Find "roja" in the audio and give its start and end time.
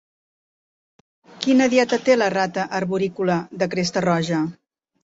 4.11-4.43